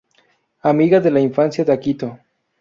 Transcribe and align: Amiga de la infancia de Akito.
Amiga 0.63 0.99
de 0.99 1.11
la 1.11 1.19
infancia 1.19 1.63
de 1.63 1.73
Akito. 1.73 2.17